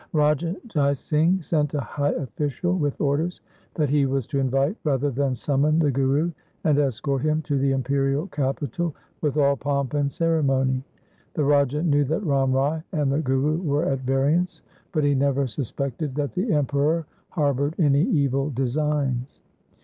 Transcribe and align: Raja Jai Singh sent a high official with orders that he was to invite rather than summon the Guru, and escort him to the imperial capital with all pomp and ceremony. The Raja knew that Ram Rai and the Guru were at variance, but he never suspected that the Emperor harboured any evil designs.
Raja 0.13 0.55
Jai 0.67 0.93
Singh 0.93 1.43
sent 1.43 1.75
a 1.75 1.79
high 1.79 2.13
official 2.13 2.75
with 2.75 2.99
orders 2.99 3.41
that 3.75 3.87
he 3.91 4.07
was 4.07 4.25
to 4.25 4.39
invite 4.39 4.75
rather 4.83 5.11
than 5.11 5.35
summon 5.35 5.77
the 5.77 5.91
Guru, 5.91 6.31
and 6.63 6.79
escort 6.79 7.21
him 7.21 7.43
to 7.43 7.59
the 7.59 7.71
imperial 7.71 8.25
capital 8.25 8.95
with 9.21 9.37
all 9.37 9.55
pomp 9.55 9.93
and 9.93 10.11
ceremony. 10.11 10.83
The 11.35 11.43
Raja 11.43 11.83
knew 11.83 12.03
that 12.05 12.23
Ram 12.25 12.51
Rai 12.51 12.81
and 12.93 13.11
the 13.11 13.19
Guru 13.21 13.61
were 13.61 13.85
at 13.85 13.99
variance, 13.99 14.63
but 14.91 15.03
he 15.03 15.13
never 15.13 15.45
suspected 15.45 16.15
that 16.15 16.33
the 16.33 16.51
Emperor 16.51 17.05
harboured 17.29 17.75
any 17.77 18.01
evil 18.05 18.49
designs. 18.49 19.39